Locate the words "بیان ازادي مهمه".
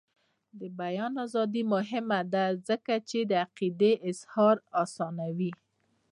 0.79-2.19